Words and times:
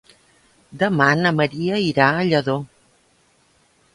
Demà 0.83 1.09
na 1.19 1.33
Maria 1.41 1.77
irà 1.89 2.09
a 2.13 2.25
Lladó. 2.31 2.57